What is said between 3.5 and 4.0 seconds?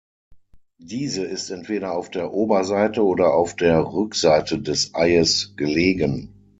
der